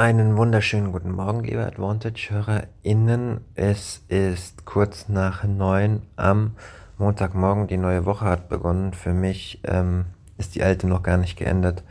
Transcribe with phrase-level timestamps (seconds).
[0.00, 3.42] Einen wunderschönen guten Morgen, liebe Advantage-HörerInnen.
[3.54, 6.52] Es ist kurz nach neun am
[6.96, 7.66] Montagmorgen.
[7.66, 8.94] Die neue Woche hat begonnen.
[8.94, 10.06] Für mich ähm,
[10.38, 11.84] ist die alte noch gar nicht geendet.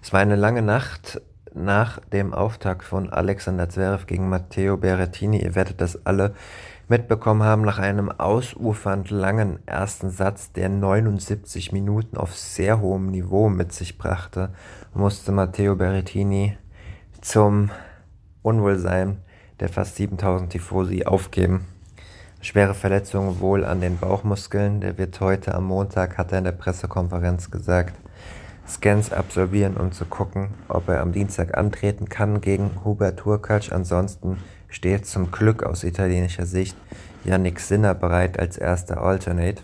[0.00, 1.20] Es war eine lange Nacht
[1.52, 5.42] nach dem Auftakt von Alexander Zverev gegen Matteo Berrettini.
[5.42, 6.34] Ihr werdet das alle
[6.88, 7.66] mitbekommen haben.
[7.66, 13.98] Nach einem ausufernd langen ersten Satz, der 79 Minuten auf sehr hohem Niveau mit sich
[13.98, 14.54] brachte,
[14.94, 16.56] musste Matteo Berrettini
[17.22, 17.70] zum
[18.42, 19.18] Unwohlsein
[19.60, 21.66] der fast 7000 Tifosi aufgeben.
[22.40, 24.80] Schwere Verletzungen wohl an den Bauchmuskeln.
[24.80, 27.94] Der wird heute am Montag, hat er in der Pressekonferenz gesagt,
[28.68, 33.70] Scans absolvieren, um zu gucken, ob er am Dienstag antreten kann gegen Hubert Turkac.
[33.70, 36.76] Ansonsten steht zum Glück aus italienischer Sicht
[37.24, 39.62] Yannick Sinner bereit als erster Alternate.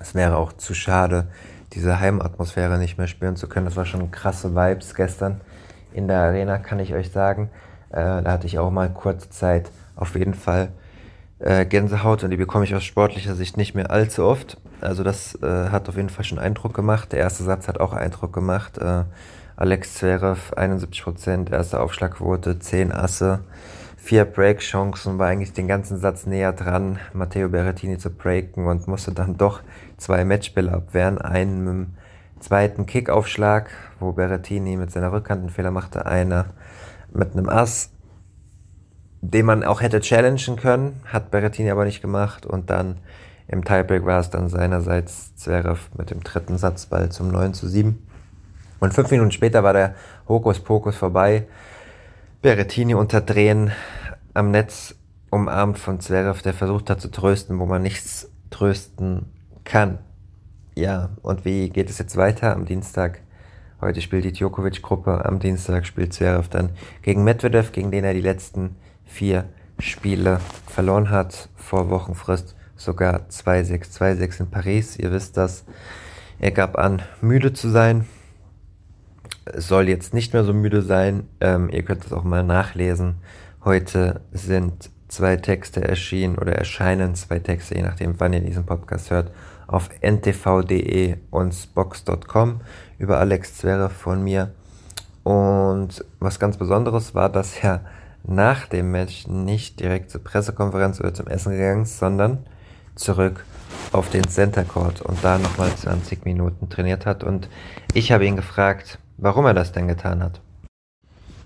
[0.00, 1.28] Es wäre auch zu schade,
[1.72, 3.66] diese Heimatmosphäre nicht mehr spüren zu können.
[3.66, 5.40] Das war schon krasse Vibes gestern
[5.94, 7.50] in der Arena, kann ich euch sagen.
[7.90, 10.68] Äh, da hatte ich auch mal kurze Zeit auf jeden Fall
[11.38, 14.58] äh, Gänsehaut und die bekomme ich aus sportlicher Sicht nicht mehr allzu oft.
[14.80, 17.12] Also das äh, hat auf jeden Fall schon Eindruck gemacht.
[17.12, 18.78] Der erste Satz hat auch Eindruck gemacht.
[18.78, 19.04] Äh,
[19.56, 23.40] Alex Zverev 71%, erste Aufschlagquote, 10 Asse,
[23.98, 29.12] 4 Break-Chancen, war eigentlich den ganzen Satz näher dran, Matteo Berrettini zu breaken und musste
[29.12, 29.60] dann doch
[29.98, 31.20] zwei Matchbälle abwehren.
[31.20, 31.94] Einen mit dem
[32.42, 36.46] zweiten Kickaufschlag, wo Berrettini mit seiner Rückhand einen Fehler machte, einer
[37.12, 37.90] mit einem Ass,
[39.20, 42.98] den man auch hätte challengen können, hat Berrettini aber nicht gemacht und dann
[43.48, 48.06] im Tiebreak war es dann seinerseits Zverev mit dem dritten Satzball zum 9 zu 7.
[48.80, 49.94] Und fünf Minuten später war der
[50.28, 51.46] Hokuspokus vorbei.
[52.40, 53.72] Berrettini unter Drehen
[54.34, 54.94] am Netz
[55.30, 59.26] umarmt von Zverev, der versucht hat zu trösten, wo man nichts trösten
[59.64, 59.98] kann.
[60.74, 63.20] Ja, und wie geht es jetzt weiter am Dienstag?
[63.82, 66.70] Heute spielt die Djokovic-Gruppe, am Dienstag spielt Zverev dann
[67.02, 69.44] gegen Medvedev, gegen den er die letzten vier
[69.78, 74.96] Spiele verloren hat, vor Wochenfrist sogar 2-6, 2-6 in Paris.
[74.96, 75.64] Ihr wisst das.
[76.38, 78.06] Er gab an, müde zu sein.
[79.54, 81.28] Soll jetzt nicht mehr so müde sein.
[81.40, 83.16] Ähm, ihr könnt es auch mal nachlesen.
[83.62, 89.10] Heute sind zwei Texte erschienen oder erscheinen zwei Texte, je nachdem, wann ihr diesen Podcast
[89.10, 89.30] hört,
[89.72, 92.60] auf ntv.de und spox.com
[92.98, 94.52] über Alex Zverev von mir.
[95.24, 97.80] Und was ganz Besonderes war, dass er
[98.24, 102.46] nach dem Match nicht direkt zur Pressekonferenz oder zum Essen gegangen ist, sondern
[102.94, 103.44] zurück
[103.92, 107.24] auf den Center Court und da nochmal 20 Minuten trainiert hat.
[107.24, 107.48] Und
[107.94, 110.40] ich habe ihn gefragt, warum er das denn getan hat.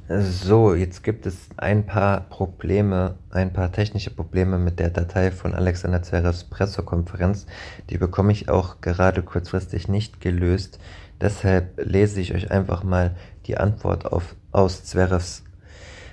[0.09, 5.53] So, jetzt gibt es ein paar Probleme, ein paar technische Probleme mit der Datei von
[5.53, 7.47] Alexander Zverevs Pressekonferenz.
[7.91, 10.79] Die bekomme ich auch gerade kurzfristig nicht gelöst.
[11.21, 15.43] Deshalb lese ich euch einfach mal die Antwort auf, aus Zverevs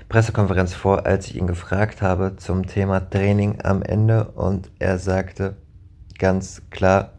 [0.10, 5.56] Pressekonferenz vor, als ich ihn gefragt habe zum Thema Training am Ende und er sagte
[6.18, 7.14] ganz klar,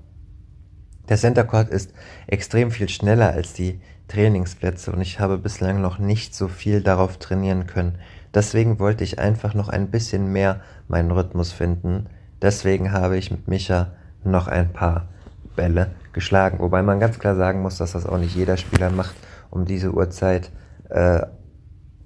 [1.09, 1.93] der Center Court ist
[2.27, 7.19] extrem viel schneller als die Trainingsplätze und ich habe bislang noch nicht so viel darauf
[7.19, 7.99] trainieren können.
[8.35, 12.07] Deswegen wollte ich einfach noch ein bisschen mehr meinen Rhythmus finden.
[12.43, 13.93] Deswegen habe ich mit Micha
[14.25, 15.09] noch ein paar
[15.57, 16.59] Bälle geschlagen.
[16.59, 19.15] Wobei man ganz klar sagen muss, dass das auch nicht jeder Spieler macht,
[19.51, 20.51] um diese Uhrzeit
[20.91, 21.21] äh,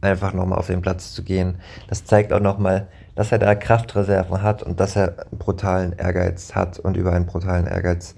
[0.00, 1.56] einfach nochmal auf den Platz zu gehen.
[1.88, 6.78] Das zeigt auch nochmal, dass er da Kraftreserven hat und dass er brutalen Ehrgeiz hat
[6.78, 8.14] und über einen brutalen Ehrgeiz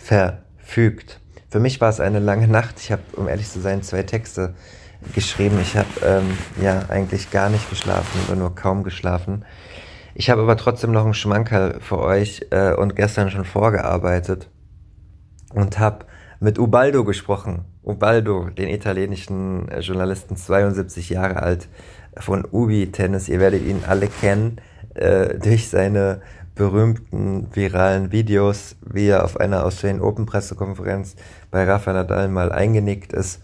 [0.00, 1.20] verfügt.
[1.50, 2.80] Für mich war es eine lange Nacht.
[2.80, 4.54] Ich habe, um ehrlich zu sein, zwei Texte
[5.14, 5.58] geschrieben.
[5.60, 9.44] Ich habe ähm, ja eigentlich gar nicht geschlafen oder nur kaum geschlafen.
[10.14, 14.50] Ich habe aber trotzdem noch einen Schmankerl für euch äh, und gestern schon vorgearbeitet
[15.54, 16.06] und habe
[16.40, 17.64] mit Ubaldo gesprochen.
[17.82, 21.68] Ubaldo, den italienischen äh, Journalisten, 72 Jahre alt,
[22.16, 23.28] von Ubi Tennis.
[23.28, 24.60] Ihr werdet ihn alle kennen
[24.94, 26.20] äh, durch seine
[26.60, 31.16] berühmten viralen Videos, wie er auf einer Australian Open Pressekonferenz
[31.50, 33.40] bei Rafa Nadal mal eingenickt ist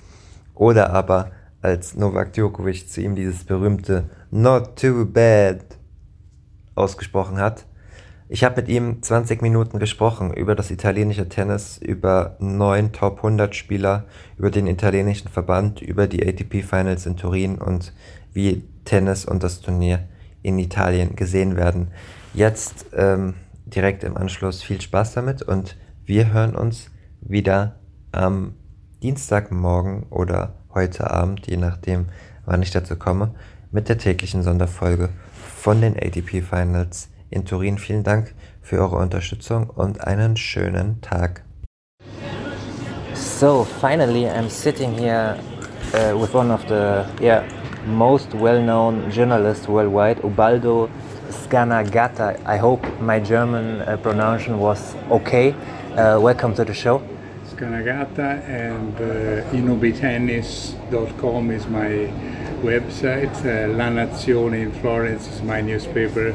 [0.55, 1.31] oder aber
[1.63, 5.65] als Novak Djokovic zu ihm dieses berühmte Not too bad
[6.75, 7.65] ausgesprochen hat.
[8.29, 13.57] Ich habe mit ihm 20 Minuten gesprochen über das italienische Tennis, über neun Top 100
[13.57, 14.05] Spieler,
[14.37, 17.95] über den italienischen Verband, über die ATP Finals in Turin und
[18.35, 20.07] wie Tennis und das Turnier
[20.43, 21.89] in Italien gesehen werden.
[22.35, 23.35] Jetzt ähm,
[23.65, 26.91] direkt im Anschluss viel Spaß damit und wir hören uns
[27.21, 27.77] wieder
[28.13, 28.55] am
[29.03, 32.07] Dienstagmorgen oder heute Abend, je nachdem,
[32.45, 33.35] wann ich dazu komme,
[33.71, 37.79] mit der täglichen Sonderfolge von den ATP Finals in Turin.
[37.79, 41.43] Vielen Dank für eure Unterstützung und einen schönen Tag.
[43.15, 45.37] So finally, I'm sitting here
[45.93, 47.43] uh, with one of the yeah
[47.87, 50.89] most well-known journalists worldwide, Ubaldo
[51.31, 52.41] Scanagatta.
[52.45, 55.53] I hope my German uh, pronunciation was okay.
[55.95, 57.03] Uh, welcome to the show.
[57.51, 62.13] Scanagatta and uh, inubitennis.com is my
[62.63, 63.35] website.
[63.45, 66.33] Uh, La Nazione in Florence is my newspaper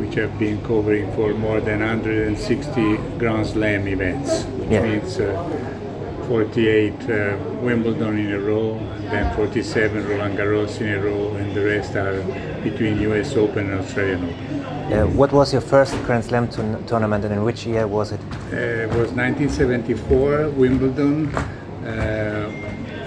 [0.00, 4.82] which I've been covering for more than 160 Grand Slam events, which yeah.
[4.82, 8.78] means uh, 48 uh, Wimbledon in a row,
[9.10, 12.22] then 47 Roland Garros in a row, and the rest are
[12.62, 14.92] between US Open and Australian Open.
[14.92, 16.48] Uh, what was your first Grand Slam
[16.86, 18.20] tournament and in which year was it?
[18.52, 21.34] Uh, it was 1974 Wimbledon.
[21.34, 22.50] Uh,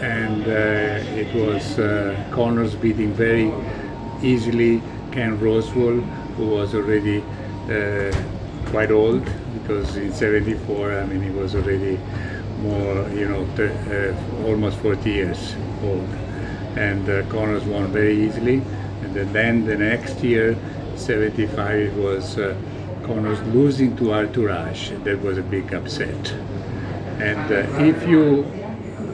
[0.02, 1.76] and uh, it was
[2.32, 3.54] Connors beating very
[4.22, 6.02] easily Ken Rosewall,
[6.36, 7.24] who was already
[7.70, 8.12] uh,
[8.72, 9.24] quite old
[9.54, 12.00] because in 74 I mean he was already
[12.62, 16.10] more you know uh, almost 40 years old
[16.76, 18.62] and uh, Connors won very easily
[19.06, 20.56] and then the next year
[20.96, 22.56] 75 it was uh,
[23.04, 26.34] Connors losing to Arthur Ashe that was a big upset
[27.20, 28.46] and uh, if you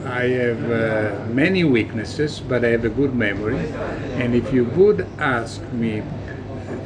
[0.06, 3.58] I have uh, many weaknesses, but I have a good memory.
[4.18, 6.02] And if you would ask me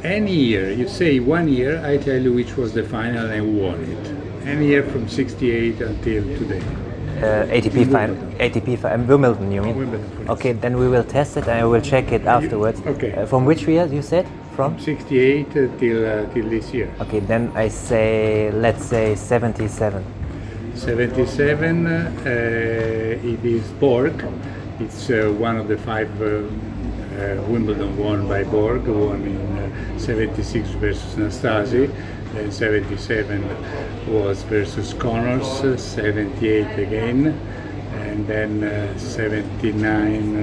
[0.03, 3.81] any year, you say one year, I tell you which was the final and won
[3.83, 4.14] it.
[4.45, 6.61] Any year from 68 until today.
[7.17, 9.75] Uh, ATP final, ATP final, Wimbledon, you mean?
[9.75, 12.79] Wimbledon, okay, then we will test it and I will check it afterwards.
[12.85, 13.13] Okay.
[13.13, 14.27] Uh, from which year you said?
[14.55, 14.77] From?
[14.79, 16.93] 68 uh, till uh, till this year.
[17.01, 20.03] Okay, then I say let's say 77.
[20.75, 21.87] 77.
[21.87, 24.23] Uh, it is Borg.
[24.79, 26.11] It's uh, one of the five
[27.15, 31.91] uh, Wimbledon won by Borg, won in uh, 76 versus Nastase,
[32.33, 37.27] then 77 was versus Connors, 78 again,
[37.93, 40.35] and then uh, 79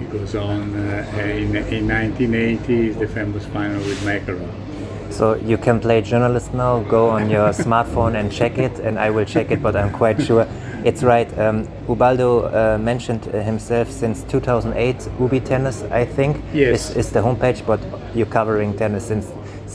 [0.00, 0.74] it goes on.
[1.18, 4.68] in, in 1980 is the famous final with McEnroe.
[5.10, 9.10] So you can play journalist now, go on your smartphone and check it, and I
[9.10, 10.46] will check it, but I'm quite sure
[10.88, 11.30] it's right.
[11.38, 15.08] Um, Ubaldo uh, mentioned himself since 2008.
[15.20, 16.90] Ubi Tennis, I think, yes.
[16.90, 17.78] is, is the homepage, but
[18.14, 19.26] you're covering tennis since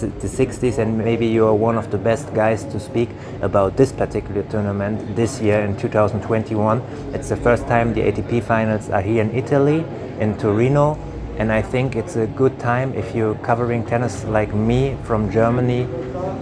[0.01, 3.09] the 60s, and maybe you are one of the best guys to speak
[3.43, 6.81] about this particular tournament this year in 2021.
[7.13, 9.85] It's the first time the ATP finals are here in Italy,
[10.19, 10.97] in Torino,
[11.37, 15.87] and I think it's a good time if you're covering tennis like me from Germany.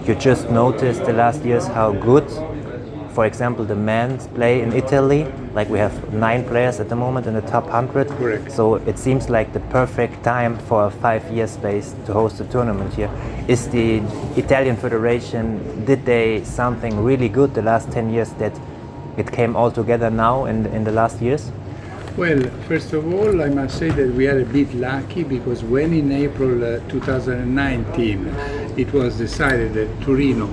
[0.08, 2.26] You just noticed the last years how good
[3.13, 7.28] for example, the men's play in Italy, like we have nine players at the moment
[7.28, 8.08] in the top 100.
[8.08, 8.52] Correct.
[8.52, 12.46] So it seems like the perfect time for a five year space to host a
[12.46, 13.10] tournament here.
[13.48, 13.98] Is the
[14.38, 18.58] Italian Federation, did they something really good the last 10 years that
[19.18, 21.52] it came all together now in, in the last years?
[22.18, 25.94] Well, first of all, I must say that we are a bit lucky because when
[25.94, 28.27] in April uh, 2019
[28.77, 30.50] it was decided that Torino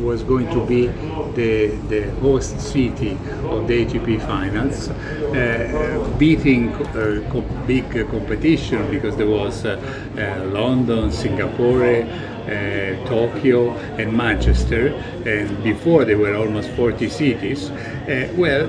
[0.00, 0.86] was going to be
[1.34, 3.12] the, the host city
[3.44, 9.76] of the ATP finals, uh, beating uh, co big competition because there was uh,
[10.16, 14.88] uh London, Singapore, uh, Tokyo, and Manchester,
[15.26, 17.70] and before there were almost 40 cities.
[17.70, 18.66] Uh, well,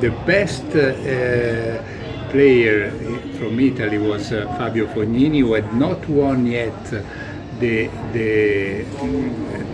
[0.00, 0.68] the best
[2.30, 2.90] player
[3.38, 6.74] from Italy was Fabio Fognini, who had not won yet
[7.64, 8.84] the the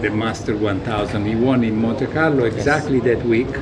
[0.03, 1.25] the Master 1000.
[1.27, 3.05] He won in Monte Carlo exactly yes.
[3.11, 3.53] that week,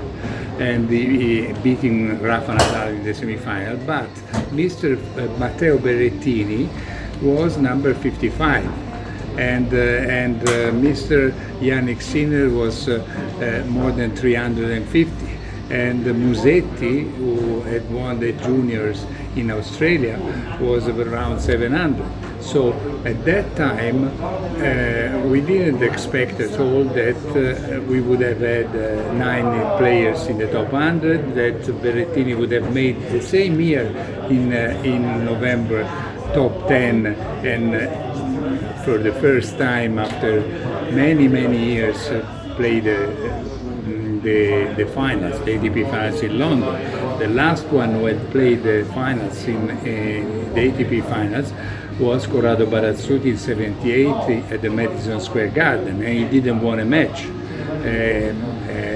[0.58, 3.76] and he, beating Rafa Nadal in the semi-final.
[3.86, 4.10] But
[4.60, 4.88] Mr.
[4.96, 6.68] Uh, Matteo Berrettini
[7.22, 8.64] was number 55,
[9.38, 10.52] and uh, and uh,
[10.86, 11.32] Mr.
[11.60, 15.38] Jannik Sinner was uh, uh, more than 350
[15.70, 19.04] and Musetti, who had won the juniors
[19.36, 20.16] in Australia,
[20.60, 22.27] was around 700.
[22.40, 22.72] So
[23.04, 28.66] at that time, uh, we didn't expect at all that uh, we would have had
[28.74, 33.86] uh, nine players in the top 100, that Berrettini would have made the same year
[34.30, 35.84] in, uh, in November
[36.34, 40.40] top 10 and uh, for the first time after
[40.92, 47.18] many, many years, uh, played the, the finals, the ATP finals in London.
[47.18, 51.52] The last one who had played the finals in, in the ATP finals
[51.98, 56.84] was Corrado Barazzutti in 78 at the Madison Square Garden, and he didn't want a
[56.84, 57.26] match.
[57.26, 58.32] Uh,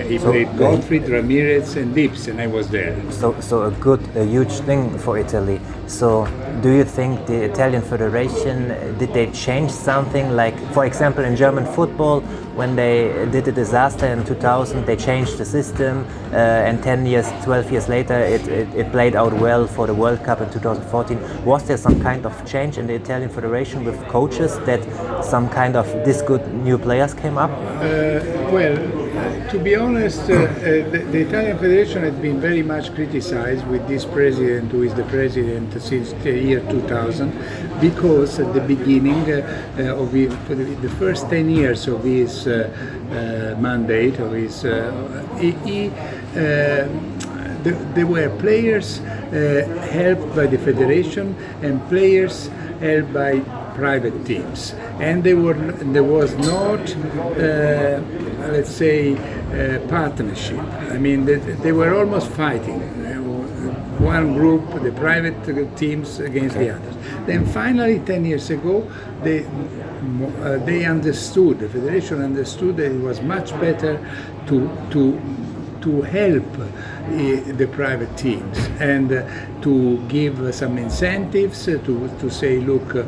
[0.08, 2.94] he So, played Gottfried, Ramirez, and Dibbs, and I was there.
[3.10, 5.60] So, so a good, a huge thing for Italy.
[5.86, 6.26] So,
[6.62, 8.68] do you think the Italian Federation
[8.98, 10.36] did they change something?
[10.36, 12.22] Like, for example, in German football,
[12.54, 17.28] when they did a disaster in 2000, they changed the system, uh, and 10 years,
[17.44, 21.44] 12 years later, it, it, it played out well for the World Cup in 2014.
[21.44, 24.82] Was there some kind of change in the Italian Federation with coaches that
[25.24, 27.50] some kind of this good new players came up?
[27.50, 28.20] Uh,
[28.52, 33.66] well, to be honest, uh, uh, the, the Italian Federation has been very much criticized
[33.66, 37.30] with this president, who is the president since the year 2000,
[37.80, 42.70] because at the beginning uh, uh, of the, the first 10 years of his uh,
[43.10, 44.62] uh, mandate, of his,
[45.38, 45.90] he, he
[47.62, 48.98] th- there were players
[49.90, 52.48] helped by the federation and players
[52.80, 53.42] helped by
[53.74, 55.54] private teams, and there were
[55.94, 56.80] there was not,
[57.36, 58.00] uh,
[58.52, 59.16] let's say,
[59.88, 60.60] partnership.
[60.90, 62.80] I mean, they, they were almost fighting.
[62.82, 63.12] Uh,
[64.02, 65.38] One group, the private
[65.76, 66.96] teams against the others.
[67.26, 68.82] Then finally, ten years ago,
[69.22, 71.60] they uh, they understood.
[71.60, 73.94] The federation understood that it was much better
[74.48, 74.56] to
[74.90, 75.00] to
[75.82, 79.26] to help uh, the private teams and uh,
[79.60, 81.78] to give some incentives to,
[82.20, 83.04] to say, look, uh,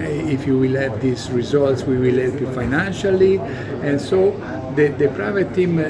[0.00, 3.38] if you will have these results, we will help you financially.
[3.82, 4.32] And so
[4.76, 5.84] the, the private team, uh,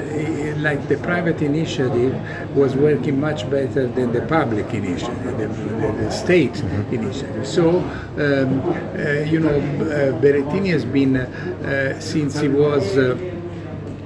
[0.61, 2.15] like the private initiative,
[2.55, 6.59] was working much better than the public initiative, the, the, the state
[6.91, 7.45] initiative.
[7.47, 12.97] So, um, uh, you know, uh, Berrettini has been, uh, since he was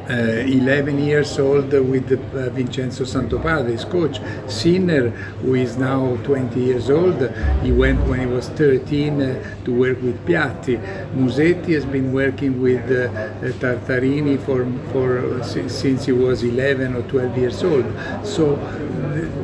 [0.09, 4.19] 11 years old with uh, Vincenzo Santopadre, his coach.
[4.47, 5.09] Sinner,
[5.41, 7.21] who is now 20 years old,
[7.61, 10.77] he went when he was 13 uh, to work with Piatti.
[11.15, 16.43] Musetti has been working with uh, uh, Tartarini for, for uh, si- since he was
[16.43, 17.85] 11 or 12 years old.
[18.23, 18.55] So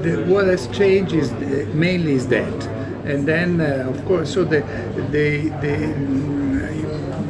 [0.01, 2.67] the, the, what has changed is uh, mainly is that.
[3.05, 4.61] And then, uh, of course, so the,
[5.11, 5.93] the, the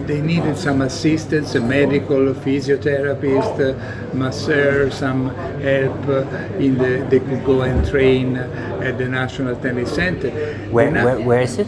[0.07, 5.29] they needed some assistance, a medical, a physiotherapist, a masseur, some
[5.61, 6.07] help
[6.59, 10.29] in the, they could go and train at the National Tennis Center.
[10.69, 11.67] Where, where, where is it?